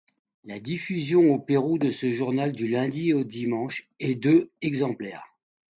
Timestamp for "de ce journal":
1.77-2.53